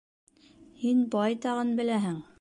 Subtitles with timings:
[0.85, 2.23] Һин байтағын беләһең.